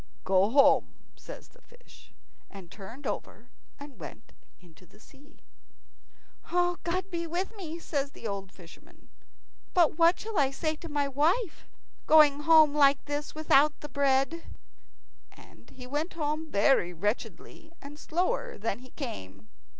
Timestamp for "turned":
2.71-3.05